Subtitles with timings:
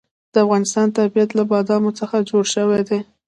[0.33, 2.99] د افغانستان طبیعت له بادامو څخه جوړ شوی دی.